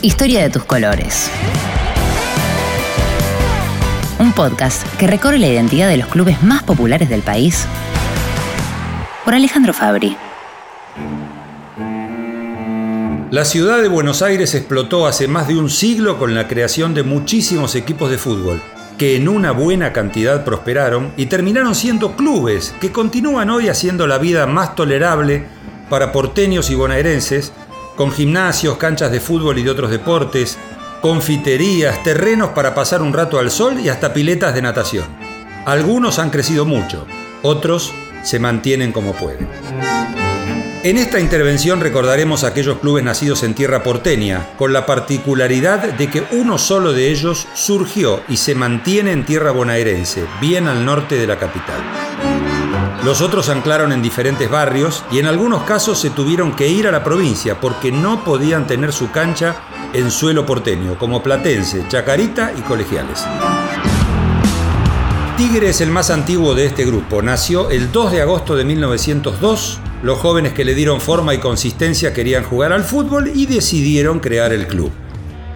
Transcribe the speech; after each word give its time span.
Historia 0.00 0.42
de 0.42 0.50
tus 0.50 0.64
colores. 0.64 1.28
Un 4.20 4.32
podcast 4.32 4.86
que 4.96 5.08
recorre 5.08 5.40
la 5.40 5.48
identidad 5.48 5.88
de 5.88 5.96
los 5.96 6.06
clubes 6.06 6.40
más 6.40 6.62
populares 6.62 7.08
del 7.08 7.22
país 7.22 7.66
por 9.24 9.34
Alejandro 9.34 9.72
Fabri. 9.74 10.16
La 13.32 13.44
ciudad 13.44 13.82
de 13.82 13.88
Buenos 13.88 14.22
Aires 14.22 14.54
explotó 14.54 15.04
hace 15.04 15.26
más 15.26 15.48
de 15.48 15.56
un 15.56 15.68
siglo 15.68 16.16
con 16.16 16.32
la 16.32 16.46
creación 16.46 16.94
de 16.94 17.02
muchísimos 17.02 17.74
equipos 17.74 18.08
de 18.08 18.18
fútbol, 18.18 18.62
que 18.98 19.16
en 19.16 19.28
una 19.28 19.50
buena 19.50 19.92
cantidad 19.92 20.44
prosperaron 20.44 21.12
y 21.16 21.26
terminaron 21.26 21.74
siendo 21.74 22.14
clubes 22.14 22.72
que 22.80 22.92
continúan 22.92 23.50
hoy 23.50 23.68
haciendo 23.68 24.06
la 24.06 24.18
vida 24.18 24.46
más 24.46 24.76
tolerable 24.76 25.44
para 25.90 26.12
porteños 26.12 26.70
y 26.70 26.76
bonaerenses, 26.76 27.52
con 27.98 28.12
gimnasios, 28.12 28.76
canchas 28.76 29.10
de 29.10 29.18
fútbol 29.18 29.58
y 29.58 29.64
de 29.64 29.70
otros 29.70 29.90
deportes, 29.90 30.56
confiterías, 31.02 32.00
terrenos 32.04 32.50
para 32.50 32.72
pasar 32.72 33.02
un 33.02 33.12
rato 33.12 33.40
al 33.40 33.50
sol 33.50 33.80
y 33.80 33.88
hasta 33.88 34.14
piletas 34.14 34.54
de 34.54 34.62
natación. 34.62 35.04
Algunos 35.66 36.20
han 36.20 36.30
crecido 36.30 36.64
mucho, 36.64 37.08
otros 37.42 37.92
se 38.22 38.38
mantienen 38.38 38.92
como 38.92 39.14
pueden. 39.14 39.48
En 40.84 40.96
esta 40.96 41.18
intervención 41.18 41.80
recordaremos 41.80 42.44
aquellos 42.44 42.78
clubes 42.78 43.02
nacidos 43.02 43.42
en 43.42 43.54
tierra 43.54 43.82
porteña, 43.82 44.46
con 44.56 44.72
la 44.72 44.86
particularidad 44.86 45.80
de 45.94 46.08
que 46.08 46.22
uno 46.30 46.56
solo 46.56 46.92
de 46.92 47.10
ellos 47.10 47.48
surgió 47.54 48.22
y 48.28 48.36
se 48.36 48.54
mantiene 48.54 49.10
en 49.10 49.26
tierra 49.26 49.50
bonaerense, 49.50 50.24
bien 50.40 50.68
al 50.68 50.84
norte 50.84 51.16
de 51.16 51.26
la 51.26 51.36
capital. 51.36 52.07
Los 53.04 53.20
otros 53.20 53.48
anclaron 53.48 53.92
en 53.92 54.02
diferentes 54.02 54.50
barrios 54.50 55.04
y 55.12 55.20
en 55.20 55.26
algunos 55.26 55.62
casos 55.62 56.00
se 56.00 56.10
tuvieron 56.10 56.56
que 56.56 56.68
ir 56.68 56.88
a 56.88 56.90
la 56.90 57.04
provincia 57.04 57.60
porque 57.60 57.92
no 57.92 58.24
podían 58.24 58.66
tener 58.66 58.92
su 58.92 59.12
cancha 59.12 59.56
en 59.92 60.10
suelo 60.10 60.44
porteño, 60.44 60.98
como 60.98 61.22
Platense, 61.22 61.86
Chacarita 61.88 62.52
y 62.58 62.60
Colegiales. 62.62 63.24
Tigre 65.36 65.68
es 65.68 65.80
el 65.80 65.90
más 65.90 66.10
antiguo 66.10 66.56
de 66.56 66.66
este 66.66 66.84
grupo. 66.84 67.22
Nació 67.22 67.70
el 67.70 67.92
2 67.92 68.10
de 68.10 68.22
agosto 68.22 68.56
de 68.56 68.64
1902. 68.64 69.78
Los 70.02 70.18
jóvenes 70.18 70.52
que 70.52 70.64
le 70.64 70.74
dieron 70.74 71.00
forma 71.00 71.32
y 71.32 71.38
consistencia 71.38 72.12
querían 72.12 72.42
jugar 72.42 72.72
al 72.72 72.82
fútbol 72.82 73.30
y 73.32 73.46
decidieron 73.46 74.18
crear 74.18 74.52
el 74.52 74.66
club. 74.66 74.90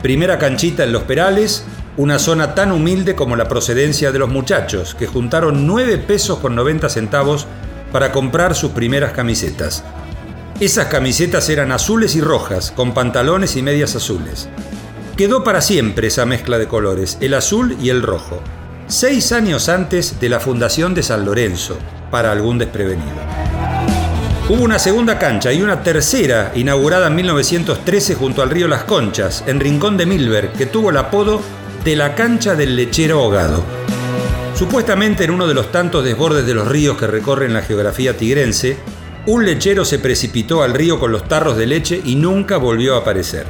Primera 0.01 0.39
canchita 0.39 0.85
en 0.85 0.93
Los 0.93 1.03
Perales, 1.03 1.65
una 1.97 2.19
zona 2.19 2.55
tan 2.55 2.73
humilde 2.73 3.15
como 3.15 3.37
la 3.37 3.49
procedencia 3.49 4.13
de 4.13 4.19
los 4.19 4.31
muchachos, 4.31 4.95
que 4.95 5.07
juntaron 5.07 5.67
9 5.67 5.99
pesos 5.99 6.39
con 6.39 6.55
90 6.55 6.89
centavos 6.89 7.47
para 7.93 8.13
comprar 8.13 8.55
sus 8.55 8.71
primeras 8.71 9.13
camisetas. 9.13 9.85
Esas 10.59 10.87
camisetas 10.87 11.49
eran 11.51 11.73
azules 11.73 12.17
y 12.17 12.21
rojas, 12.21 12.71
con 12.71 12.95
pantalones 12.95 13.57
y 13.57 13.63
medias 13.63 13.95
azules. 13.95 14.49
Quedó 15.17 15.45
para 15.45 15.61
siempre 15.61 16.09
esa 16.09 16.25
mezcla 16.25 16.59
de 16.59 16.67
colores, 16.67 17.19
el 17.21 17.35
azul 17.35 17.77
y 17.83 17.91
el 17.91 18.03
rojo, 18.03 18.41
seis 18.87 19.33
años 19.33 19.69
antes 19.69 20.19
de 20.19 20.31
la 20.31 20.41
fundación 20.41 20.95
de 20.95 21.03
San 21.03 21.27
Lorenzo, 21.27 21.77
para 22.11 22.33
algún 22.33 22.57
desprevenido. 22.59 23.21
Hubo 24.49 24.63
una 24.63 24.79
segunda 24.79 25.19
cancha 25.19 25.53
y 25.53 25.63
una 25.63 25.83
tercera 25.83 26.53
inaugurada 26.55 27.09
en 27.09 27.17
1913 27.17 28.15
junto 28.15 28.43
al 28.43 28.51
río 28.51 28.67
Las 28.67 28.85
Conchas, 28.85 29.45
en 29.47 29.61
Rincón 29.61 29.97
de 29.97 30.07
Milberg, 30.07 30.53
que 30.53 30.67
tuvo 30.67 30.91
el 30.91 30.97
apodo 30.97 31.43
de 31.85 31.97
la 31.97 32.15
cancha 32.15 32.55
del 32.55 32.77
lechero 32.77 33.21
ahogado. 33.21 33.65
Supuestamente 34.55 35.25
en 35.25 35.33
uno 35.33 35.49
de 35.49 35.55
los 35.55 35.73
tantos 35.73 36.05
desbordes 36.05 36.47
de 36.47 36.55
los 36.55 36.69
ríos 36.69 36.97
que 36.97 37.09
recorren 37.09 37.53
la 37.53 37.63
geografía 37.63 38.17
tigrense, 38.17 38.77
un 39.27 39.45
lechero 39.45 39.85
se 39.85 39.99
precipitó 39.99 40.63
al 40.63 40.75
río 40.75 41.01
con 41.01 41.11
los 41.11 41.27
tarros 41.27 41.57
de 41.57 41.67
leche 41.67 42.01
y 42.05 42.15
nunca 42.15 42.57
volvió 42.57 42.95
a 42.95 42.99
aparecer. 42.99 43.47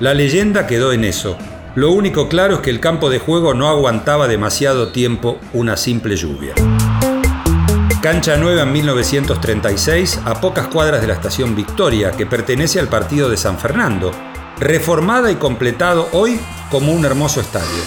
La 0.00 0.14
leyenda 0.14 0.66
quedó 0.66 0.92
en 0.92 1.04
eso. 1.04 1.36
Lo 1.74 1.92
único 1.92 2.28
claro 2.28 2.56
es 2.56 2.60
que 2.60 2.70
el 2.70 2.80
campo 2.80 3.10
de 3.10 3.18
juego 3.18 3.52
no 3.52 3.68
aguantaba 3.68 4.28
demasiado 4.28 4.88
tiempo 4.88 5.38
una 5.52 5.76
simple 5.76 6.16
lluvia. 6.16 6.54
Cancha 8.00 8.36
nueva 8.38 8.62
en 8.62 8.72
1936, 8.72 10.20
a 10.24 10.40
pocas 10.40 10.68
cuadras 10.68 11.02
de 11.02 11.08
la 11.08 11.14
estación 11.14 11.54
Victoria, 11.54 12.12
que 12.12 12.24
pertenece 12.24 12.80
al 12.80 12.88
partido 12.88 13.28
de 13.28 13.36
San 13.36 13.58
Fernando, 13.58 14.12
reformada 14.58 15.30
y 15.30 15.34
completado 15.36 16.08
hoy 16.12 16.40
como 16.70 16.92
un 16.92 17.04
hermoso 17.04 17.40
estadio. 17.40 17.82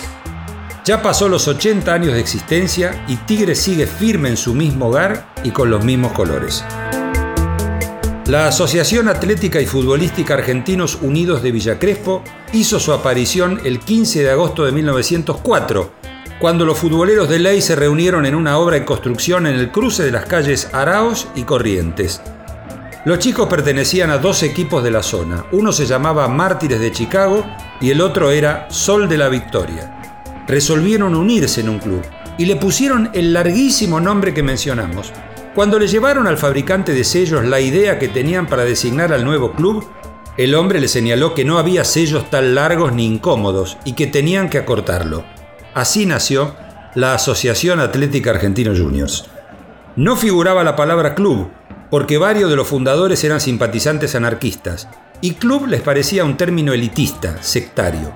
Ya 0.83 1.01
pasó 1.03 1.29
los 1.29 1.47
80 1.47 1.93
años 1.93 2.13
de 2.13 2.19
existencia 2.19 3.05
y 3.07 3.15
Tigre 3.17 3.53
sigue 3.53 3.85
firme 3.85 4.29
en 4.29 4.37
su 4.37 4.55
mismo 4.55 4.87
hogar 4.87 5.27
y 5.43 5.51
con 5.51 5.69
los 5.69 5.83
mismos 5.85 6.11
colores. 6.13 6.65
La 8.25 8.47
Asociación 8.47 9.07
Atlética 9.07 9.61
y 9.61 9.65
Futbolística 9.65 10.33
Argentinos 10.33 10.97
Unidos 11.01 11.43
de 11.43 11.51
Villa 11.51 11.77
Crespo 11.77 12.23
hizo 12.53 12.79
su 12.79 12.93
aparición 12.93 13.59
el 13.65 13.79
15 13.79 14.23
de 14.23 14.31
agosto 14.31 14.65
de 14.65 14.71
1904, 14.71 15.91
cuando 16.39 16.65
los 16.65 16.79
futboleros 16.79 17.29
de 17.29 17.39
ley 17.39 17.61
se 17.61 17.75
reunieron 17.75 18.25
en 18.25 18.33
una 18.33 18.57
obra 18.57 18.77
en 18.77 18.85
construcción 18.85 19.45
en 19.45 19.55
el 19.55 19.71
cruce 19.71 20.03
de 20.03 20.11
las 20.11 20.25
calles 20.25 20.69
Araos 20.71 21.27
y 21.35 21.43
Corrientes. 21.43 22.21
Los 23.05 23.19
chicos 23.19 23.47
pertenecían 23.47 24.09
a 24.11 24.17
dos 24.17 24.43
equipos 24.43 24.83
de 24.83 24.91
la 24.91 25.03
zona. 25.03 25.45
Uno 25.51 25.71
se 25.71 25.85
llamaba 25.85 26.27
Mártires 26.27 26.79
de 26.79 26.91
Chicago 26.91 27.45
y 27.81 27.89
el 27.89 27.99
otro 27.99 28.31
era 28.31 28.67
Sol 28.69 29.09
de 29.09 29.17
la 29.17 29.27
Victoria. 29.27 30.43
Resolvieron 30.47 31.15
unirse 31.15 31.61
en 31.61 31.69
un 31.69 31.79
club 31.79 32.01
y 32.37 32.45
le 32.45 32.55
pusieron 32.55 33.09
el 33.13 33.33
larguísimo 33.33 33.99
nombre 33.99 34.33
que 34.33 34.43
mencionamos. 34.43 35.11
Cuando 35.55 35.79
le 35.79 35.87
llevaron 35.87 36.27
al 36.27 36.37
fabricante 36.37 36.93
de 36.93 37.03
sellos 37.03 37.43
la 37.43 37.59
idea 37.59 37.99
que 37.99 38.07
tenían 38.07 38.47
para 38.47 38.63
designar 38.63 39.11
al 39.11 39.25
nuevo 39.25 39.51
club, 39.53 39.85
el 40.37 40.55
hombre 40.55 40.79
le 40.79 40.87
señaló 40.87 41.33
que 41.33 41.43
no 41.43 41.59
había 41.59 41.83
sellos 41.83 42.29
tan 42.29 42.55
largos 42.55 42.93
ni 42.93 43.05
incómodos 43.05 43.77
y 43.83 43.93
que 43.93 44.07
tenían 44.07 44.49
que 44.49 44.59
acortarlo. 44.59 45.25
Así 45.73 46.05
nació 46.05 46.55
la 46.95 47.13
Asociación 47.13 47.79
Atlética 47.79 48.31
Argentino 48.31 48.73
Juniors. 48.75 49.25
No 49.95 50.15
figuraba 50.15 50.63
la 50.63 50.75
palabra 50.75 51.15
club, 51.15 51.49
porque 51.89 52.17
varios 52.17 52.49
de 52.49 52.55
los 52.55 52.67
fundadores 52.67 53.23
eran 53.23 53.41
simpatizantes 53.41 54.15
anarquistas, 54.15 54.87
y 55.21 55.35
club 55.35 55.67
les 55.67 55.81
parecía 55.81 56.25
un 56.25 56.35
término 56.35 56.73
elitista, 56.73 57.41
sectario. 57.41 58.11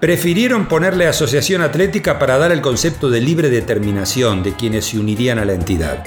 Prefirieron 0.00 0.66
ponerle 0.66 1.06
asociación 1.06 1.62
atlética 1.62 2.18
para 2.18 2.38
dar 2.38 2.52
el 2.52 2.60
concepto 2.60 3.08
de 3.10 3.20
libre 3.20 3.50
determinación 3.50 4.42
de 4.42 4.54
quienes 4.54 4.86
se 4.86 4.98
unirían 4.98 5.38
a 5.38 5.44
la 5.44 5.52
entidad. 5.52 6.04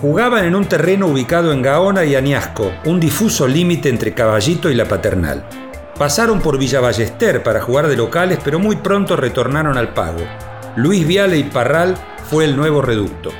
Jugaban 0.00 0.44
en 0.44 0.54
un 0.54 0.64
terreno 0.64 1.06
ubicado 1.06 1.52
en 1.52 1.60
Gaona 1.60 2.04
y 2.04 2.14
Añasco, 2.14 2.72
un 2.86 3.00
difuso 3.00 3.46
límite 3.46 3.88
entre 3.88 4.14
Caballito 4.14 4.70
y 4.70 4.74
la 4.74 4.86
Paternal. 4.86 5.44
Pasaron 5.98 6.40
por 6.40 6.56
Villa 6.58 6.80
Ballester 6.80 7.42
para 7.42 7.60
jugar 7.60 7.88
de 7.88 7.96
locales, 7.96 8.38
pero 8.42 8.58
muy 8.58 8.76
pronto 8.76 9.16
retornaron 9.16 9.76
al 9.76 9.92
pago. 9.92 10.24
Luis 10.76 11.06
Viale 11.06 11.36
y 11.36 11.44
Parral 11.44 11.96
fue 12.30 12.46
el 12.46 12.56
nuevo 12.56 12.80
reducto. 12.80 13.30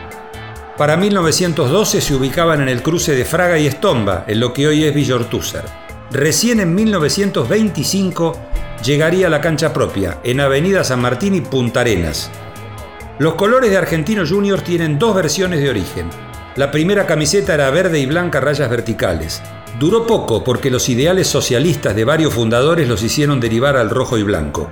Para 0.77 0.97
1912 0.97 2.01
se 2.01 2.15
ubicaban 2.15 2.61
en 2.61 2.69
el 2.69 2.83
cruce 2.83 3.15
de 3.15 3.25
Fraga 3.25 3.59
y 3.59 3.67
Estomba, 3.67 4.25
en 4.27 4.41
lo 4.41 4.53
que 4.53 4.67
hoy 4.67 4.85
es 4.85 4.95
Villortúzar. 4.95 5.90
Recién 6.13 6.59
en 6.59 6.75
1925 6.75 8.37
llegaría 8.85 9.29
a 9.29 9.31
la 9.31 9.41
cancha 9.41 9.73
propia, 9.73 10.19
en 10.25 10.41
Avenida 10.41 10.83
San 10.83 11.01
Martín 11.01 11.37
y 11.37 11.41
Punta 11.41 11.83
Arenas. 11.83 12.33
Los 13.21 13.35
colores 13.35 13.71
de 13.71 13.77
Argentinos 13.77 14.29
Juniors 14.29 14.65
tienen 14.65 14.99
dos 14.99 15.15
versiones 15.15 15.61
de 15.61 15.71
origen. 15.71 16.11
La 16.57 16.73
primera 16.73 17.07
camiseta 17.07 17.55
era 17.55 17.71
verde 17.71 18.01
y 18.01 18.07
blanca 18.07 18.41
rayas 18.41 18.69
verticales. 18.69 19.41
Duró 19.79 20.05
poco 20.05 20.43
porque 20.43 20.69
los 20.69 20.89
ideales 20.89 21.29
socialistas 21.29 21.95
de 21.95 22.05
varios 22.05 22.35
fundadores 22.35 22.89
los 22.89 23.05
hicieron 23.05 23.39
derivar 23.39 23.77
al 23.77 23.89
rojo 23.89 24.19
y 24.19 24.25
blanco. 24.25 24.69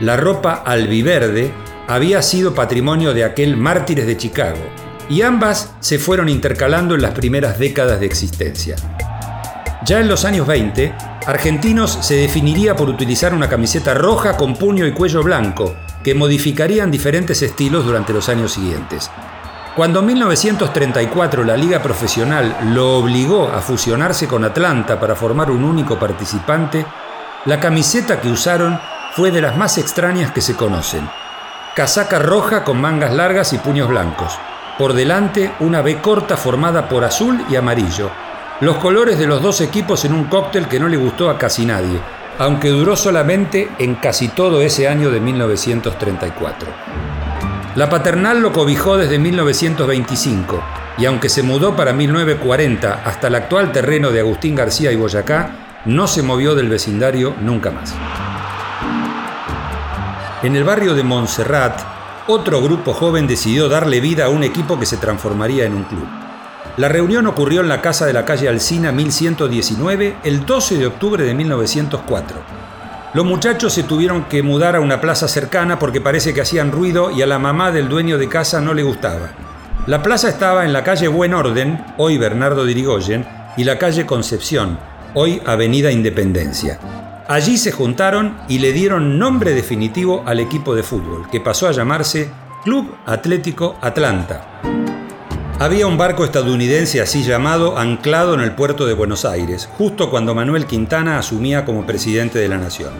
La 0.00 0.18
ropa 0.18 0.52
albiverde 0.52 1.52
había 1.88 2.20
sido 2.20 2.54
patrimonio 2.54 3.14
de 3.14 3.24
aquel 3.24 3.56
Mártires 3.56 4.06
de 4.06 4.18
Chicago, 4.18 4.60
y 5.08 5.22
ambas 5.22 5.72
se 5.80 5.98
fueron 5.98 6.28
intercalando 6.28 6.94
en 6.94 7.00
las 7.00 7.12
primeras 7.12 7.58
décadas 7.58 7.98
de 7.98 8.06
existencia. 8.06 8.76
Ya 9.84 10.00
en 10.00 10.08
los 10.08 10.24
años 10.24 10.46
20, 10.46 10.94
Argentinos 11.26 11.98
se 12.00 12.16
definiría 12.16 12.74
por 12.74 12.88
utilizar 12.88 13.34
una 13.34 13.48
camiseta 13.48 13.94
roja 13.94 14.36
con 14.36 14.54
puño 14.54 14.86
y 14.86 14.92
cuello 14.92 15.22
blanco, 15.22 15.74
que 16.02 16.14
modificarían 16.14 16.90
diferentes 16.90 17.42
estilos 17.42 17.84
durante 17.84 18.12
los 18.12 18.28
años 18.28 18.52
siguientes. 18.52 19.10
Cuando 19.76 20.00
en 20.00 20.06
1934 20.06 21.44
la 21.44 21.56
liga 21.56 21.82
profesional 21.82 22.56
lo 22.72 22.96
obligó 22.96 23.48
a 23.48 23.60
fusionarse 23.60 24.26
con 24.26 24.44
Atlanta 24.44 24.98
para 24.98 25.14
formar 25.14 25.50
un 25.50 25.64
único 25.64 25.98
participante, 25.98 26.86
la 27.44 27.60
camiseta 27.60 28.20
que 28.20 28.28
usaron 28.28 28.80
fue 29.12 29.30
de 29.30 29.42
las 29.42 29.56
más 29.56 29.76
extrañas 29.76 30.30
que 30.30 30.40
se 30.40 30.56
conocen. 30.56 31.08
Casaca 31.74 32.18
roja 32.18 32.64
con 32.64 32.80
mangas 32.80 33.12
largas 33.12 33.52
y 33.52 33.58
puños 33.58 33.88
blancos, 33.88 34.38
por 34.78 34.92
delante, 34.92 35.50
una 35.60 35.80
B 35.80 36.02
corta 36.02 36.36
formada 36.36 36.86
por 36.86 37.02
azul 37.02 37.42
y 37.48 37.56
amarillo. 37.56 38.10
Los 38.58 38.78
colores 38.78 39.18
de 39.18 39.26
los 39.26 39.42
dos 39.42 39.60
equipos 39.60 40.06
en 40.06 40.14
un 40.14 40.24
cóctel 40.24 40.66
que 40.66 40.80
no 40.80 40.88
le 40.88 40.96
gustó 40.96 41.28
a 41.28 41.36
casi 41.36 41.66
nadie, 41.66 42.00
aunque 42.38 42.70
duró 42.70 42.96
solamente 42.96 43.68
en 43.78 43.96
casi 43.96 44.28
todo 44.28 44.62
ese 44.62 44.88
año 44.88 45.10
de 45.10 45.20
1934. 45.20 46.68
La 47.74 47.90
paternal 47.90 48.40
lo 48.40 48.54
cobijó 48.54 48.96
desde 48.96 49.18
1925 49.18 50.62
y 50.96 51.04
aunque 51.04 51.28
se 51.28 51.42
mudó 51.42 51.76
para 51.76 51.92
1940 51.92 53.02
hasta 53.04 53.26
el 53.26 53.34
actual 53.34 53.72
terreno 53.72 54.10
de 54.10 54.20
Agustín 54.20 54.54
García 54.54 54.90
y 54.90 54.96
Boyacá, 54.96 55.82
no 55.84 56.06
se 56.06 56.22
movió 56.22 56.54
del 56.54 56.70
vecindario 56.70 57.34
nunca 57.42 57.70
más. 57.70 57.94
En 60.42 60.56
el 60.56 60.64
barrio 60.64 60.94
de 60.94 61.02
Montserrat, 61.02 61.78
otro 62.26 62.62
grupo 62.62 62.94
joven 62.94 63.26
decidió 63.26 63.68
darle 63.68 64.00
vida 64.00 64.24
a 64.24 64.28
un 64.30 64.44
equipo 64.44 64.80
que 64.80 64.86
se 64.86 64.96
transformaría 64.96 65.66
en 65.66 65.74
un 65.74 65.84
club. 65.84 66.25
La 66.76 66.90
reunión 66.90 67.26
ocurrió 67.26 67.62
en 67.62 67.70
la 67.70 67.80
casa 67.80 68.04
de 68.04 68.12
la 68.12 68.26
calle 68.26 68.50
Alcina 68.50 68.92
1119 68.92 70.16
el 70.24 70.44
12 70.44 70.76
de 70.76 70.86
octubre 70.86 71.24
de 71.24 71.32
1904. 71.32 72.36
Los 73.14 73.24
muchachos 73.24 73.72
se 73.72 73.84
tuvieron 73.84 74.24
que 74.24 74.42
mudar 74.42 74.76
a 74.76 74.80
una 74.80 75.00
plaza 75.00 75.26
cercana 75.26 75.78
porque 75.78 76.02
parece 76.02 76.34
que 76.34 76.42
hacían 76.42 76.72
ruido 76.72 77.10
y 77.10 77.22
a 77.22 77.26
la 77.26 77.38
mamá 77.38 77.72
del 77.72 77.88
dueño 77.88 78.18
de 78.18 78.28
casa 78.28 78.60
no 78.60 78.74
le 78.74 78.82
gustaba. 78.82 79.30
La 79.86 80.02
plaza 80.02 80.28
estaba 80.28 80.66
en 80.66 80.74
la 80.74 80.84
calle 80.84 81.08
Buen 81.08 81.32
Orden, 81.32 81.82
hoy 81.96 82.18
Bernardo 82.18 82.66
Dirigoyen, 82.66 83.26
y 83.56 83.64
la 83.64 83.78
calle 83.78 84.04
Concepción, 84.04 84.78
hoy 85.14 85.40
Avenida 85.46 85.90
Independencia. 85.90 86.78
Allí 87.26 87.56
se 87.56 87.72
juntaron 87.72 88.36
y 88.48 88.58
le 88.58 88.72
dieron 88.72 89.18
nombre 89.18 89.54
definitivo 89.54 90.24
al 90.26 90.40
equipo 90.40 90.74
de 90.74 90.82
fútbol, 90.82 91.26
que 91.30 91.40
pasó 91.40 91.68
a 91.68 91.72
llamarse 91.72 92.30
Club 92.64 92.94
Atlético 93.06 93.78
Atlanta. 93.80 94.75
Había 95.58 95.86
un 95.86 95.96
barco 95.96 96.22
estadounidense 96.22 97.00
así 97.00 97.22
llamado 97.22 97.78
anclado 97.78 98.34
en 98.34 98.40
el 98.40 98.54
puerto 98.54 98.84
de 98.84 98.92
Buenos 98.92 99.24
Aires, 99.24 99.66
justo 99.78 100.10
cuando 100.10 100.34
Manuel 100.34 100.66
Quintana 100.66 101.18
asumía 101.18 101.64
como 101.64 101.86
presidente 101.86 102.38
de 102.38 102.48
la 102.48 102.58
nación. 102.58 102.92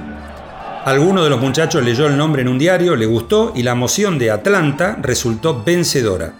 Alguno 0.87 1.23
de 1.23 1.29
los 1.29 1.39
muchachos 1.39 1.85
leyó 1.85 2.07
el 2.07 2.17
nombre 2.17 2.41
en 2.41 2.49
un 2.49 2.59
diario, 2.59 2.97
le 2.97 3.05
gustó 3.05 3.53
y 3.55 3.63
la 3.63 3.75
moción 3.75 4.19
de 4.19 4.31
Atlanta 4.31 4.97
resultó 5.03 5.63
vencedora. 5.63 6.33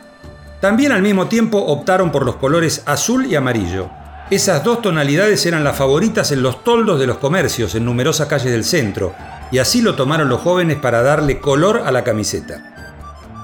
También 0.59 0.93
al 0.93 1.03
mismo 1.03 1.27
tiempo 1.27 1.59
optaron 1.59 2.11
por 2.11 2.25
los 2.25 2.37
colores 2.37 2.83
azul 2.87 3.27
y 3.27 3.35
amarillo. 3.35 3.91
Esas 4.31 4.65
dos 4.65 4.81
tonalidades 4.81 5.45
eran 5.45 5.65
las 5.65 5.77
favoritas 5.77 6.33
en 6.33 6.43
los 6.43 6.65
toldos 6.65 6.99
de 6.99 7.07
los 7.07 7.19
comercios 7.19 7.75
en 7.75 7.85
numerosas 7.85 8.27
calles 8.27 8.53
del 8.53 8.65
centro, 8.65 9.15
y 9.53 9.59
así 9.59 9.83
lo 9.83 9.95
tomaron 9.95 10.31
los 10.31 10.41
jóvenes 10.41 10.79
para 10.79 11.03
darle 11.03 11.41
color 11.41 11.83
a 11.85 11.93
la 11.93 12.05
camiseta. 12.05 12.76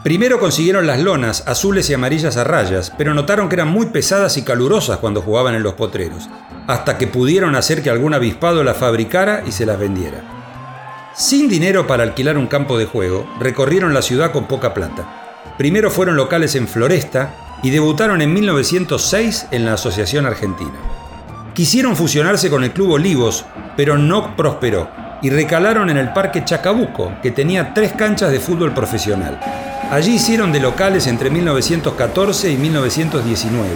Primero 0.02 0.40
consiguieron 0.40 0.88
las 0.88 0.98
lonas 0.98 1.44
azules 1.46 1.88
y 1.88 1.94
amarillas 1.94 2.36
a 2.36 2.42
rayas, 2.42 2.92
pero 2.98 3.14
notaron 3.14 3.48
que 3.48 3.54
eran 3.54 3.68
muy 3.68 3.86
pesadas 3.86 4.36
y 4.36 4.42
calurosas 4.42 4.98
cuando 4.98 5.22
jugaban 5.22 5.54
en 5.54 5.62
los 5.62 5.74
potreros, 5.74 6.28
hasta 6.66 6.98
que 6.98 7.06
pudieron 7.06 7.54
hacer 7.54 7.84
que 7.84 7.90
algún 7.90 8.12
avispado 8.12 8.64
las 8.64 8.76
fabricara 8.76 9.44
y 9.46 9.52
se 9.52 9.64
las 9.64 9.78
vendiera. 9.78 11.12
Sin 11.14 11.48
dinero 11.48 11.86
para 11.86 12.02
alquilar 12.02 12.36
un 12.36 12.48
campo 12.48 12.78
de 12.78 12.86
juego, 12.86 13.32
recorrieron 13.38 13.94
la 13.94 14.02
ciudad 14.02 14.32
con 14.32 14.48
poca 14.48 14.74
plata. 14.74 15.54
Primero 15.56 15.88
fueron 15.88 16.16
locales 16.16 16.56
en 16.56 16.66
Floresta 16.66 17.60
y 17.62 17.70
debutaron 17.70 18.22
en 18.22 18.34
1906 18.34 19.46
en 19.52 19.64
la 19.64 19.74
Asociación 19.74 20.26
Argentina. 20.26 20.72
Quisieron 21.54 21.94
fusionarse 21.94 22.50
con 22.50 22.64
el 22.64 22.72
Club 22.72 22.92
Olivos, 22.92 23.44
pero 23.76 23.96
no 23.96 24.34
prosperó, 24.34 24.90
y 25.22 25.30
recalaron 25.30 25.90
en 25.90 25.96
el 25.96 26.12
Parque 26.12 26.44
Chacabuco, 26.44 27.12
que 27.22 27.30
tenía 27.30 27.72
tres 27.72 27.92
canchas 27.92 28.32
de 28.32 28.40
fútbol 28.40 28.74
profesional. 28.74 29.38
Allí 29.92 30.14
hicieron 30.14 30.52
de 30.52 30.60
locales 30.60 31.06
entre 31.06 31.28
1914 31.28 32.50
y 32.50 32.56
1919. 32.56 33.68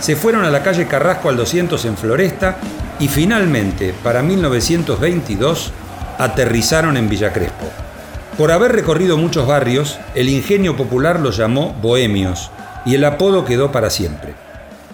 Se 0.00 0.16
fueron 0.16 0.44
a 0.44 0.50
la 0.50 0.64
calle 0.64 0.88
Carrasco 0.88 1.28
al 1.28 1.36
200 1.36 1.84
en 1.84 1.96
Floresta 1.96 2.56
y 2.98 3.06
finalmente, 3.06 3.94
para 4.02 4.20
1922, 4.20 5.70
aterrizaron 6.18 6.96
en 6.96 7.08
Villa 7.08 7.32
Crespo. 7.32 7.66
Por 8.36 8.50
haber 8.50 8.72
recorrido 8.72 9.16
muchos 9.16 9.46
barrios, 9.46 10.00
el 10.16 10.28
ingenio 10.28 10.76
popular 10.76 11.20
los 11.20 11.36
llamó 11.36 11.72
bohemios 11.80 12.50
y 12.84 12.96
el 12.96 13.04
apodo 13.04 13.44
quedó 13.44 13.70
para 13.70 13.90
siempre. 13.90 14.34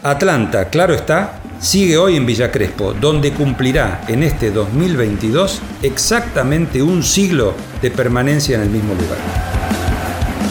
Atlanta, 0.03 0.69
claro 0.69 0.93
está, 0.93 1.41
sigue 1.59 1.97
hoy 1.97 2.17
en 2.17 2.27
Villa 2.27 2.53
Crespo, 2.53 2.93
donde 2.93 3.33
cumplirá 3.33 4.03
en 4.09 4.23
este 4.23 4.51
2022 4.51 5.59
exactamente 5.83 6.83
un 6.83 7.03
siglo 7.03 7.55
de 7.81 7.91
permanencia 7.91 8.57
en 8.57 8.63
el 8.65 8.69
mismo 8.69 8.93
lugar. 8.93 9.56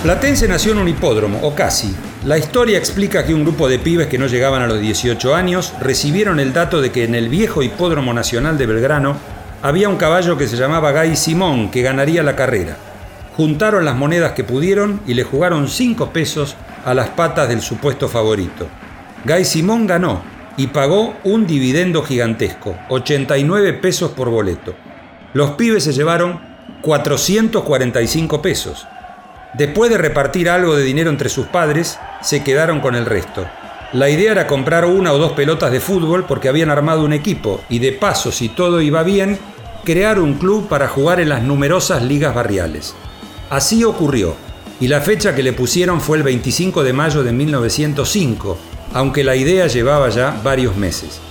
Platense 0.06 0.48
nació 0.48 0.74
en 0.74 0.78
un 0.78 0.88
hipódromo, 0.88 1.40
o 1.42 1.56
casi. 1.56 1.92
La 2.26 2.38
historia 2.38 2.78
explica 2.78 3.26
que 3.26 3.34
un 3.34 3.42
grupo 3.42 3.68
de 3.68 3.80
pibes 3.80 4.06
que 4.06 4.20
no 4.20 4.28
llegaban 4.28 4.62
a 4.62 4.68
los 4.68 4.80
18 4.80 5.34
años 5.34 5.74
recibieron 5.82 6.40
el 6.40 6.54
dato 6.54 6.80
de 6.80 6.92
que 6.92 7.06
en 7.06 7.16
el 7.16 7.28
viejo 7.28 7.64
hipódromo 7.64 8.14
nacional 8.14 8.56
de 8.60 8.68
Belgrano 8.68 9.18
había 9.64 9.90
un 9.90 9.96
caballo 9.96 10.38
que 10.38 10.48
se 10.48 10.58
llamaba 10.58 10.92
Gay 10.92 11.16
Simón 11.16 11.72
que 11.72 11.82
ganaría 11.82 12.22
la 12.22 12.36
carrera. 12.36 12.78
Juntaron 13.36 13.84
las 13.84 13.96
monedas 13.96 14.34
que 14.34 14.44
pudieron 14.44 15.02
y 15.08 15.16
le 15.16 15.24
jugaron 15.24 15.68
5 15.68 16.12
pesos 16.12 16.56
a 16.86 16.94
las 16.94 17.10
patas 17.10 17.50
del 17.50 17.62
supuesto 17.62 18.08
favorito. 18.08 18.68
Gay 19.26 19.44
Simón 19.44 19.88
ganó 19.88 20.22
y 20.56 20.68
pagó 20.68 21.16
un 21.24 21.48
dividendo 21.48 22.04
gigantesco, 22.04 22.78
89 22.90 23.74
pesos 23.74 24.12
por 24.12 24.30
boleto. 24.30 24.76
Los 25.34 25.54
pibes 25.54 25.84
se 25.84 25.94
llevaron 25.94 26.40
445 26.84 28.44
pesos. 28.44 28.86
Después 29.58 29.90
de 29.90 29.98
repartir 29.98 30.50
algo 30.50 30.76
de 30.76 30.84
dinero 30.84 31.10
entre 31.10 31.30
sus 31.30 31.46
padres, 31.48 31.98
se 32.22 32.44
quedaron 32.44 32.82
con 32.82 32.94
el 32.94 33.06
resto. 33.06 33.48
La 33.94 34.10
idea 34.10 34.34
era 34.34 34.48
comprar 34.48 34.84
una 34.84 35.14
o 35.14 35.18
dos 35.18 35.32
pelotas 35.32 35.72
de 35.72 35.80
fútbol 35.80 36.26
porque 36.26 36.50
habían 36.50 36.70
armado 36.70 37.06
un 37.06 37.14
equipo 37.14 37.62
y 37.70 37.80
de 37.80 37.94
paso, 37.94 38.34
si 38.34 38.50
todo 38.50 38.82
iba 38.82 39.02
bien, 39.04 39.40
crear 39.86 40.20
un 40.20 40.34
club 40.34 40.68
para 40.68 40.90
jugar 40.90 41.22
en 41.22 41.30
las 41.30 41.42
numerosas 41.42 42.04
ligas 42.04 42.36
barriales. 42.36 42.96
Así 43.50 43.86
ocurrió, 43.86 44.36
y 44.82 44.90
la 44.90 45.00
fecha 45.00 45.34
que 45.34 45.44
le 45.44 45.54
pusieron 45.54 46.02
fue 46.02 46.18
el 46.18 46.24
25 46.24 46.84
de 46.84 46.92
mayo 46.92 47.24
de 47.24 47.32
1905, 47.32 48.58
aunque 48.94 49.24
la 49.24 49.38
idea 49.38 49.68
llevaba 49.68 50.10
ya 50.10 50.38
varios 50.44 50.76
meses. 50.76 51.22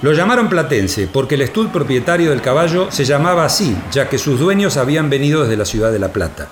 Lo 0.00 0.12
llamaron 0.12 0.48
Platense 0.48 1.06
porque 1.06 1.36
el 1.36 1.42
estud 1.42 1.68
propietario 1.68 2.30
del 2.30 2.42
caballo 2.42 2.90
se 2.90 3.04
llamaba 3.04 3.44
así, 3.44 3.76
ya 3.92 4.08
que 4.08 4.18
sus 4.18 4.40
dueños 4.40 4.76
habían 4.76 5.08
venido 5.08 5.42
desde 5.42 5.56
la 5.56 5.64
ciudad 5.64 5.92
de 5.92 6.00
La 6.00 6.12
Plata. 6.12 6.48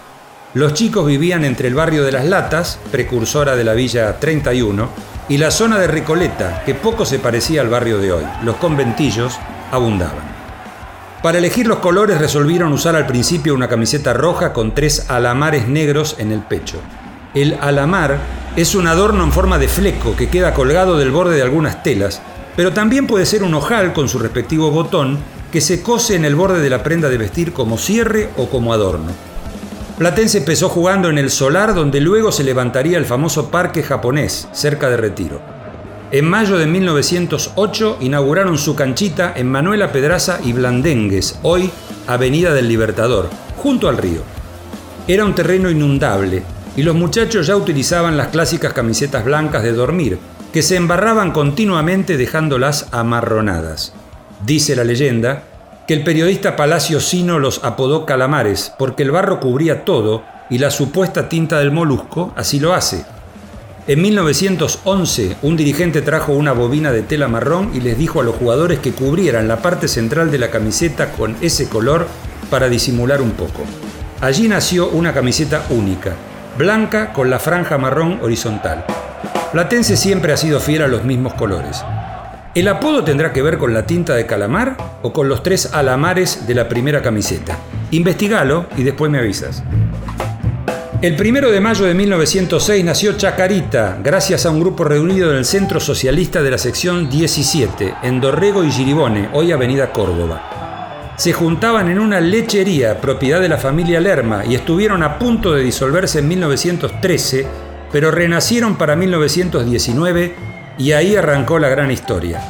Los 0.52 0.74
chicos 0.74 1.06
vivían 1.06 1.44
entre 1.44 1.68
el 1.68 1.76
barrio 1.76 2.02
de 2.02 2.10
Las 2.10 2.24
Latas, 2.24 2.80
precursora 2.90 3.54
de 3.54 3.62
la 3.62 3.72
Villa 3.72 4.18
31, 4.18 4.88
y 5.28 5.38
la 5.38 5.52
zona 5.52 5.78
de 5.78 5.86
Recoleta, 5.86 6.64
que 6.66 6.74
poco 6.74 7.04
se 7.04 7.20
parecía 7.20 7.60
al 7.60 7.68
barrio 7.68 7.98
de 7.98 8.10
hoy. 8.10 8.24
Los 8.42 8.56
conventillos 8.56 9.38
abundaban. 9.70 10.28
Para 11.22 11.38
elegir 11.38 11.68
los 11.68 11.78
colores 11.78 12.18
resolvieron 12.18 12.72
usar 12.72 12.96
al 12.96 13.06
principio 13.06 13.54
una 13.54 13.68
camiseta 13.68 14.12
roja 14.12 14.52
con 14.52 14.74
tres 14.74 15.08
alamares 15.08 15.68
negros 15.68 16.16
en 16.18 16.32
el 16.32 16.40
pecho. 16.40 16.80
El 17.32 17.56
alamar 17.60 18.18
es 18.56 18.74
un 18.74 18.88
adorno 18.88 19.22
en 19.22 19.30
forma 19.30 19.56
de 19.56 19.68
fleco 19.68 20.16
que 20.16 20.30
queda 20.30 20.52
colgado 20.52 20.98
del 20.98 21.12
borde 21.12 21.36
de 21.36 21.42
algunas 21.42 21.84
telas, 21.84 22.22
pero 22.56 22.72
también 22.72 23.06
puede 23.06 23.24
ser 23.24 23.44
un 23.44 23.54
ojal 23.54 23.92
con 23.92 24.08
su 24.08 24.18
respectivo 24.18 24.72
botón 24.72 25.20
que 25.52 25.60
se 25.60 25.80
cose 25.80 26.16
en 26.16 26.24
el 26.24 26.34
borde 26.34 26.60
de 26.60 26.70
la 26.70 26.82
prenda 26.82 27.08
de 27.08 27.18
vestir 27.18 27.52
como 27.52 27.78
cierre 27.78 28.30
o 28.36 28.48
como 28.48 28.72
adorno. 28.72 29.29
Platense 30.00 30.38
empezó 30.38 30.70
jugando 30.70 31.10
en 31.10 31.18
el 31.18 31.28
Solar, 31.28 31.74
donde 31.74 32.00
luego 32.00 32.32
se 32.32 32.42
levantaría 32.42 32.96
el 32.96 33.04
famoso 33.04 33.50
Parque 33.50 33.82
Japonés, 33.82 34.48
cerca 34.50 34.88
de 34.88 34.96
Retiro. 34.96 35.42
En 36.10 36.24
mayo 36.24 36.56
de 36.56 36.66
1908 36.66 37.98
inauguraron 38.00 38.56
su 38.56 38.74
canchita 38.74 39.34
en 39.36 39.50
Manuela 39.50 39.92
Pedraza 39.92 40.40
y 40.42 40.54
Blandengues, 40.54 41.38
hoy 41.42 41.70
Avenida 42.06 42.54
del 42.54 42.68
Libertador, 42.68 43.28
junto 43.58 43.90
al 43.90 43.98
río. 43.98 44.22
Era 45.06 45.26
un 45.26 45.34
terreno 45.34 45.68
inundable 45.68 46.44
y 46.78 46.82
los 46.82 46.94
muchachos 46.94 47.46
ya 47.46 47.56
utilizaban 47.56 48.16
las 48.16 48.28
clásicas 48.28 48.72
camisetas 48.72 49.22
blancas 49.22 49.62
de 49.62 49.72
dormir, 49.72 50.18
que 50.50 50.62
se 50.62 50.76
embarraban 50.76 51.30
continuamente 51.30 52.16
dejándolas 52.16 52.86
amarronadas. 52.90 53.92
Dice 54.46 54.74
la 54.74 54.84
leyenda 54.84 55.49
que 55.90 55.94
el 55.94 56.04
periodista 56.04 56.54
Palacio 56.54 57.00
Sino 57.00 57.40
los 57.40 57.64
apodó 57.64 58.06
calamares 58.06 58.72
porque 58.78 59.02
el 59.02 59.10
barro 59.10 59.40
cubría 59.40 59.84
todo 59.84 60.22
y 60.48 60.58
la 60.58 60.70
supuesta 60.70 61.28
tinta 61.28 61.58
del 61.58 61.72
molusco 61.72 62.32
así 62.36 62.60
lo 62.60 62.74
hace. 62.74 63.04
En 63.88 64.00
1911, 64.00 65.38
un 65.42 65.56
dirigente 65.56 66.00
trajo 66.00 66.32
una 66.32 66.52
bobina 66.52 66.92
de 66.92 67.02
tela 67.02 67.26
marrón 67.26 67.72
y 67.74 67.80
les 67.80 67.98
dijo 67.98 68.20
a 68.20 68.22
los 68.22 68.36
jugadores 68.36 68.78
que 68.78 68.92
cubrieran 68.92 69.48
la 69.48 69.62
parte 69.62 69.88
central 69.88 70.30
de 70.30 70.38
la 70.38 70.52
camiseta 70.52 71.10
con 71.10 71.36
ese 71.40 71.68
color 71.68 72.06
para 72.50 72.68
disimular 72.68 73.20
un 73.20 73.32
poco. 73.32 73.64
Allí 74.20 74.46
nació 74.46 74.90
una 74.90 75.12
camiseta 75.12 75.66
única, 75.70 76.14
blanca 76.56 77.12
con 77.12 77.30
la 77.30 77.40
franja 77.40 77.78
marrón 77.78 78.20
horizontal. 78.22 78.84
Platense 79.50 79.96
siempre 79.96 80.32
ha 80.32 80.36
sido 80.36 80.60
fiel 80.60 80.82
a 80.82 80.86
los 80.86 81.02
mismos 81.02 81.34
colores. 81.34 81.84
¿El 82.52 82.66
apodo 82.66 83.04
tendrá 83.04 83.32
que 83.32 83.42
ver 83.42 83.58
con 83.58 83.72
la 83.72 83.86
tinta 83.86 84.16
de 84.16 84.26
calamar 84.26 84.76
o 85.02 85.12
con 85.12 85.28
los 85.28 85.44
tres 85.44 85.72
alamares 85.72 86.48
de 86.48 86.56
la 86.56 86.68
primera 86.68 87.00
camiseta? 87.00 87.56
Investigalo 87.92 88.66
y 88.76 88.82
después 88.82 89.08
me 89.08 89.20
avisas. 89.20 89.62
El 91.00 91.14
primero 91.14 91.52
de 91.52 91.60
mayo 91.60 91.84
de 91.84 91.94
1906 91.94 92.84
nació 92.84 93.16
Chacarita, 93.16 94.00
gracias 94.02 94.46
a 94.46 94.50
un 94.50 94.58
grupo 94.58 94.82
reunido 94.82 95.30
en 95.30 95.36
el 95.36 95.44
Centro 95.44 95.78
Socialista 95.78 96.42
de 96.42 96.50
la 96.50 96.58
sección 96.58 97.08
17, 97.08 97.94
en 98.02 98.20
Dorrego 98.20 98.64
y 98.64 98.72
Giribone, 98.72 99.28
hoy 99.32 99.52
Avenida 99.52 99.92
Córdoba. 99.92 101.14
Se 101.18 101.32
juntaban 101.32 101.88
en 101.88 102.00
una 102.00 102.20
lechería, 102.20 103.00
propiedad 103.00 103.40
de 103.40 103.48
la 103.48 103.58
familia 103.58 104.00
Lerma, 104.00 104.44
y 104.44 104.56
estuvieron 104.56 105.04
a 105.04 105.20
punto 105.20 105.52
de 105.52 105.62
disolverse 105.62 106.18
en 106.18 106.26
1913, 106.26 107.46
pero 107.92 108.10
renacieron 108.10 108.76
para 108.76 108.96
1919 108.96 110.59
y 110.80 110.92
ahí 110.92 111.14
arrancó 111.14 111.58
la 111.58 111.68
gran 111.68 111.90
historia. 111.90 112.40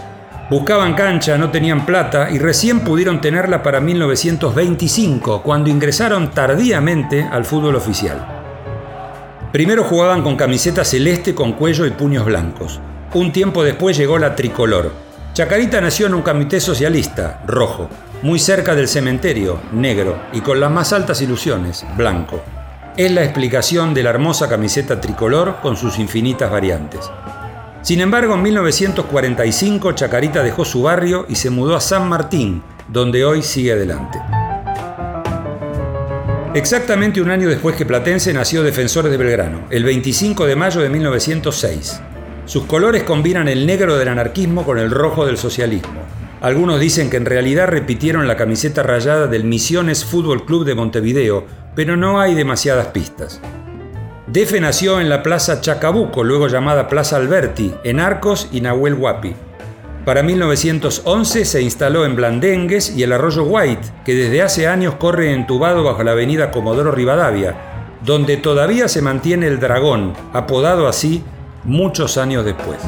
Buscaban 0.49 0.95
cancha, 0.95 1.37
no 1.37 1.51
tenían 1.51 1.85
plata 1.85 2.31
y 2.31 2.39
recién 2.39 2.81
pudieron 2.81 3.21
tenerla 3.21 3.61
para 3.61 3.81
1925, 3.81 5.43
cuando 5.43 5.69
ingresaron 5.69 6.31
tardíamente 6.31 7.25
al 7.25 7.45
fútbol 7.45 7.75
oficial. 7.75 8.25
Primero 9.51 9.83
jugaban 9.83 10.23
con 10.23 10.37
camiseta 10.37 10.85
celeste 10.85 11.35
con 11.35 11.55
cuello 11.55 11.87
y 11.87 11.91
puños 11.91 12.25
blancos. 12.25 12.81
Un 13.15 13.33
tiempo 13.33 13.65
después 13.65 13.97
llegó 13.97 14.17
la 14.17 14.37
tricolor. 14.37 14.93
Chacarita 15.33 15.81
nació 15.81 16.07
en 16.07 16.15
un 16.15 16.23
comité 16.23 16.61
socialista, 16.61 17.43
rojo, 17.49 17.89
muy 18.23 18.39
cerca 18.39 18.77
del 18.77 18.87
cementerio, 18.87 19.59
negro, 19.73 20.23
y 20.33 20.41
con 20.41 20.61
las 20.61 20.71
más 20.71 20.93
altas 20.93 21.21
ilusiones, 21.21 21.85
blanco. 21.97 22.41
Es 22.97 23.11
la 23.11 23.25
explicación 23.25 23.93
de 23.93 24.05
la 24.05 24.11
hermosa 24.11 24.49
camiseta 24.49 25.01
tricolor 25.01 25.57
con 25.63 25.77
sus 25.77 25.99
infinitas 25.99 26.51
variantes. 26.51 27.11
Sin 27.83 28.01
embargo, 28.01 28.35
en 28.35 28.43
1945 28.43 29.93
Chacarita 29.93 30.43
dejó 30.43 30.65
su 30.65 30.83
barrio 30.83 31.25
y 31.29 31.35
se 31.35 31.49
mudó 31.49 31.75
a 31.75 31.81
San 31.81 32.09
Martín, 32.09 32.63
donde 32.89 33.25
hoy 33.25 33.43
sigue 33.43 33.73
adelante. 33.73 34.19
Exactamente 36.53 37.23
un 37.23 37.31
año 37.31 37.49
después 37.49 37.77
que 37.77 37.87
Platense 37.87 38.35
nació 38.35 38.63
Defensores 38.63 39.11
de 39.11 39.17
Belgrano, 39.17 39.63
el 39.71 39.85
25 39.85 40.47
de 40.47 40.57
mayo 40.57 40.81
de 40.81 40.91
1906. 40.91 42.01
Sus 42.45 42.65
colores 42.65 43.05
combinan 43.05 43.49
el 43.49 43.65
negro 43.67 43.97
del 43.97 44.09
anarquismo 44.09 44.65
con 44.65 44.79
el 44.79 44.91
rojo 44.91 45.25
del 45.25 45.39
socialismo. 45.39 46.01
Algunos 46.41 46.81
dicen 46.81 47.09
que 47.09 47.17
en 47.17 47.27
realidad 47.27 47.69
repitieron 47.69 48.27
la 48.27 48.37
camiseta 48.37 48.83
rayada 48.83 49.27
del 49.27 49.45
Misiones 49.45 50.05
Fútbol 50.05 50.45
Club 50.45 50.65
de 50.65 50.75
Montevideo, 50.75 51.47
pero 51.75 51.97
no 51.97 52.21
hay 52.21 52.35
demasiadas 52.35 52.89
pistas. 52.89 53.41
Defe 54.33 54.61
nació 54.61 55.01
en 55.01 55.09
la 55.09 55.25
Plaza 55.25 55.61
Chacabuco, 55.61 56.23
luego 56.23 56.47
llamada 56.47 56.87
Plaza 56.87 57.17
Alberti, 57.17 57.75
en 57.83 57.99
Arcos 57.99 58.47
y 58.53 58.61
Nahuel 58.61 58.95
Huapi. 58.95 59.35
Para 60.05 60.23
1911 60.23 61.45
se 61.45 61.63
instaló 61.63 62.05
en 62.05 62.15
Blandengues 62.15 62.97
y 62.97 63.03
el 63.03 63.13
arroyo 63.13 63.43
White, 63.43 63.89
que 64.05 64.15
desde 64.15 64.41
hace 64.43 64.69
años 64.69 64.95
corre 65.01 65.33
entubado 65.33 65.83
bajo 65.83 66.05
la 66.05 66.13
avenida 66.13 66.53
Comodoro 66.53 66.93
Rivadavia, 66.93 67.57
donde 68.05 68.37
todavía 68.37 68.87
se 68.87 69.03
mantiene 69.03 69.49
el 69.49 69.59
dragón, 69.59 70.13
apodado 70.33 70.87
así 70.87 71.25
muchos 71.65 72.17
años 72.17 72.45
después. 72.45 72.79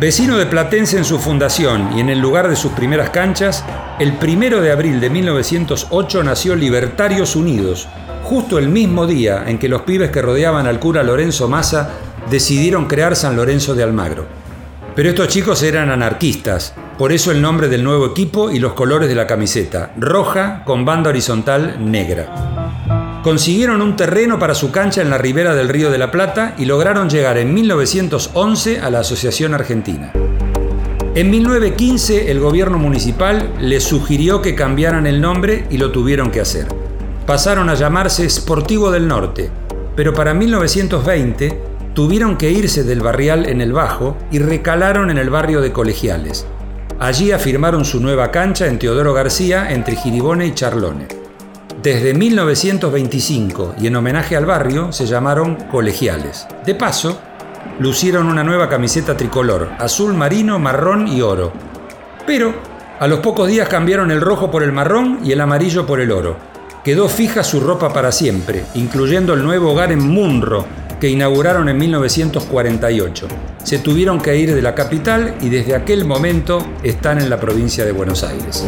Vecino 0.00 0.38
de 0.38 0.46
Platense 0.46 0.96
en 0.96 1.04
su 1.04 1.18
fundación 1.18 1.90
y 1.94 2.00
en 2.00 2.08
el 2.08 2.18
lugar 2.18 2.48
de 2.48 2.56
sus 2.56 2.72
primeras 2.72 3.10
canchas, 3.10 3.62
el 3.98 4.14
primero 4.14 4.62
de 4.62 4.72
abril 4.72 5.00
de 5.00 5.10
1908 5.10 6.24
nació 6.24 6.56
Libertarios 6.56 7.36
Unidos, 7.36 7.88
justo 8.32 8.58
el 8.58 8.70
mismo 8.70 9.06
día 9.06 9.44
en 9.46 9.58
que 9.58 9.68
los 9.68 9.82
pibes 9.82 10.10
que 10.10 10.22
rodeaban 10.22 10.66
al 10.66 10.80
cura 10.80 11.02
Lorenzo 11.02 11.48
Massa 11.48 11.90
decidieron 12.30 12.86
crear 12.86 13.14
San 13.14 13.36
Lorenzo 13.36 13.74
de 13.74 13.82
Almagro. 13.82 14.24
Pero 14.96 15.10
estos 15.10 15.28
chicos 15.28 15.62
eran 15.62 15.90
anarquistas, 15.90 16.72
por 16.96 17.12
eso 17.12 17.30
el 17.30 17.42
nombre 17.42 17.68
del 17.68 17.84
nuevo 17.84 18.06
equipo 18.06 18.50
y 18.50 18.58
los 18.58 18.72
colores 18.72 19.10
de 19.10 19.16
la 19.16 19.26
camiseta, 19.26 19.92
roja 19.98 20.64
con 20.64 20.86
banda 20.86 21.10
horizontal 21.10 21.76
negra. 21.78 23.20
Consiguieron 23.22 23.82
un 23.82 23.96
terreno 23.96 24.38
para 24.38 24.54
su 24.54 24.70
cancha 24.70 25.02
en 25.02 25.10
la 25.10 25.18
ribera 25.18 25.54
del 25.54 25.68
Río 25.68 25.90
de 25.90 25.98
la 25.98 26.10
Plata 26.10 26.54
y 26.56 26.64
lograron 26.64 27.10
llegar 27.10 27.36
en 27.36 27.52
1911 27.52 28.80
a 28.80 28.88
la 28.88 29.00
Asociación 29.00 29.52
Argentina. 29.52 30.10
En 31.14 31.28
1915 31.28 32.30
el 32.30 32.40
gobierno 32.40 32.78
municipal 32.78 33.52
les 33.60 33.84
sugirió 33.84 34.40
que 34.40 34.54
cambiaran 34.54 35.06
el 35.06 35.20
nombre 35.20 35.66
y 35.68 35.76
lo 35.76 35.92
tuvieron 35.92 36.30
que 36.30 36.40
hacer 36.40 36.81
pasaron 37.26 37.70
a 37.70 37.74
llamarse 37.74 38.28
Sportivo 38.28 38.90
del 38.90 39.06
Norte, 39.06 39.50
pero 39.94 40.12
para 40.12 40.34
1920 40.34 41.60
tuvieron 41.94 42.36
que 42.36 42.50
irse 42.50 42.84
del 42.84 43.00
barrial 43.00 43.46
en 43.48 43.60
el 43.60 43.72
Bajo 43.72 44.16
y 44.30 44.38
recalaron 44.38 45.10
en 45.10 45.18
el 45.18 45.30
barrio 45.30 45.60
de 45.60 45.72
Colegiales. 45.72 46.46
Allí 46.98 47.32
afirmaron 47.32 47.84
su 47.84 48.00
nueva 48.00 48.30
cancha 48.30 48.66
en 48.66 48.78
Teodoro 48.78 49.12
García 49.12 49.72
entre 49.72 49.96
Giribone 49.96 50.46
y 50.46 50.54
Charlone. 50.54 51.08
Desde 51.82 52.14
1925 52.14 53.74
y 53.80 53.88
en 53.88 53.96
homenaje 53.96 54.36
al 54.36 54.46
barrio 54.46 54.92
se 54.92 55.06
llamaron 55.06 55.56
Colegiales. 55.70 56.46
De 56.64 56.74
paso, 56.74 57.20
lucieron 57.80 58.26
una 58.26 58.44
nueva 58.44 58.68
camiseta 58.68 59.16
tricolor, 59.16 59.70
azul 59.78 60.14
marino, 60.14 60.58
marrón 60.58 61.08
y 61.08 61.22
oro. 61.22 61.52
Pero 62.24 62.54
a 63.00 63.08
los 63.08 63.18
pocos 63.18 63.48
días 63.48 63.68
cambiaron 63.68 64.12
el 64.12 64.20
rojo 64.20 64.50
por 64.50 64.62
el 64.62 64.72
marrón 64.72 65.18
y 65.24 65.32
el 65.32 65.40
amarillo 65.40 65.86
por 65.86 66.00
el 66.00 66.12
oro 66.12 66.51
quedó 66.84 67.08
fija 67.08 67.44
su 67.44 67.60
ropa 67.60 67.92
para 67.92 68.10
siempre, 68.10 68.64
incluyendo 68.74 69.34
el 69.34 69.42
nuevo 69.44 69.70
hogar 69.72 69.92
en 69.92 70.00
Munro, 70.00 70.66
que 71.00 71.08
inauguraron 71.08 71.68
en 71.68 71.78
1948. 71.78 73.28
Se 73.62 73.78
tuvieron 73.78 74.20
que 74.20 74.36
ir 74.36 74.54
de 74.54 74.62
la 74.62 74.74
capital 74.74 75.36
y 75.40 75.48
desde 75.48 75.76
aquel 75.76 76.04
momento 76.04 76.64
están 76.82 77.18
en 77.18 77.30
la 77.30 77.38
provincia 77.38 77.84
de 77.84 77.92
Buenos 77.92 78.24
Aires. 78.24 78.64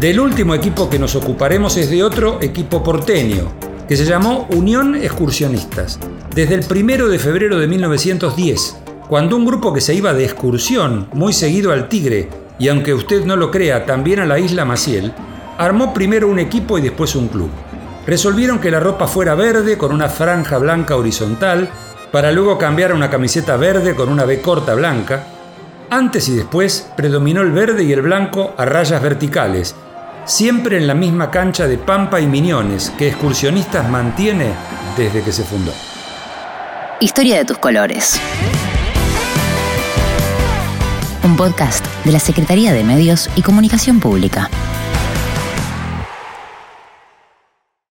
Del 0.00 0.20
último 0.20 0.54
equipo 0.54 0.88
que 0.88 0.98
nos 0.98 1.14
ocuparemos 1.14 1.76
es 1.76 1.90
de 1.90 2.02
otro 2.02 2.38
equipo 2.40 2.82
porteño, 2.82 3.52
que 3.88 3.96
se 3.96 4.04
llamó 4.04 4.46
Unión 4.50 4.94
Excursionistas, 4.94 5.98
desde 6.34 6.54
el 6.54 6.64
1 6.68 7.08
de 7.08 7.18
febrero 7.18 7.58
de 7.58 7.66
1910, 7.66 8.76
cuando 9.08 9.36
un 9.36 9.44
grupo 9.44 9.72
que 9.72 9.82
se 9.82 9.94
iba 9.94 10.14
de 10.14 10.24
excursión 10.24 11.08
muy 11.12 11.34
seguido 11.34 11.72
al 11.72 11.88
Tigre, 11.88 12.30
y 12.58 12.68
aunque 12.68 12.94
usted 12.94 13.24
no 13.24 13.36
lo 13.36 13.50
crea, 13.50 13.84
también 13.84 14.20
a 14.20 14.26
la 14.26 14.38
isla 14.38 14.64
Maciel, 14.64 15.12
Armó 15.58 15.94
primero 15.94 16.28
un 16.28 16.38
equipo 16.38 16.78
y 16.78 16.82
después 16.82 17.14
un 17.14 17.28
club. 17.28 17.50
Resolvieron 18.06 18.58
que 18.58 18.70
la 18.70 18.80
ropa 18.80 19.06
fuera 19.06 19.34
verde 19.34 19.78
con 19.78 19.92
una 19.92 20.08
franja 20.08 20.58
blanca 20.58 20.96
horizontal, 20.96 21.70
para 22.10 22.32
luego 22.32 22.58
cambiar 22.58 22.92
a 22.92 22.94
una 22.94 23.10
camiseta 23.10 23.56
verde 23.56 23.94
con 23.94 24.08
una 24.08 24.24
B 24.24 24.40
corta 24.40 24.74
blanca. 24.74 25.26
Antes 25.90 26.28
y 26.28 26.34
después 26.34 26.88
predominó 26.96 27.40
el 27.40 27.52
verde 27.52 27.84
y 27.84 27.92
el 27.92 28.02
blanco 28.02 28.54
a 28.56 28.64
rayas 28.64 29.00
verticales, 29.00 29.74
siempre 30.24 30.76
en 30.76 30.86
la 30.86 30.94
misma 30.94 31.30
cancha 31.30 31.66
de 31.66 31.78
Pampa 31.78 32.20
y 32.20 32.26
Miñones 32.26 32.90
que 32.98 33.08
Excursionistas 33.08 33.88
mantiene 33.88 34.52
desde 34.96 35.22
que 35.22 35.32
se 35.32 35.44
fundó. 35.44 35.72
Historia 37.00 37.36
de 37.36 37.44
tus 37.44 37.58
colores. 37.58 38.20
Un 41.24 41.36
podcast 41.36 41.84
de 42.04 42.12
la 42.12 42.18
Secretaría 42.18 42.72
de 42.72 42.84
Medios 42.84 43.30
y 43.34 43.42
Comunicación 43.42 43.98
Pública. 43.98 44.50